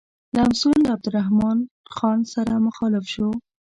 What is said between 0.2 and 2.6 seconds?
لمسون له عبدالرحمن خان سره